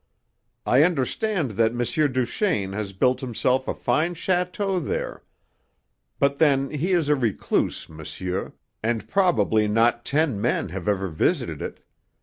I 0.65 0.81
understand 0.81 1.51
that 1.61 1.73
M. 1.73 2.11
Duchaine 2.11 2.73
has 2.73 2.91
built 2.91 3.19
himself 3.21 3.67
a 3.67 3.75
fine 3.75 4.15
château 4.15 4.83
there; 4.83 5.21
but 6.17 6.39
then 6.39 6.71
he 6.71 6.93
is 6.93 7.07
a 7.07 7.13
recluse 7.15 7.87
monsieur, 7.87 8.53
and 8.81 9.07
probably 9.07 9.67
not 9.67 10.03
ten 10.03 10.41
men 10.41 10.69
have 10.69 10.87
ever 10.87 11.07
visited 11.07 11.61
it. 11.61 11.81